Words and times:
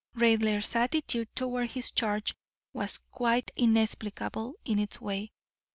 Raidler's 0.15 0.75
attitude 0.75 1.27
toward 1.35 1.69
his 1.73 1.91
charge 1.91 2.33
was 2.73 2.97
quite 3.11 3.51
inexplicable 3.55 4.55
in 4.65 4.79
its 4.79 4.99
way. 4.99 5.31